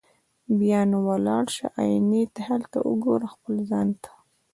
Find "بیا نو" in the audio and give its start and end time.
0.59-0.97